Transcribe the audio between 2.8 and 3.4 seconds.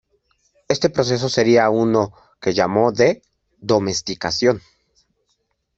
de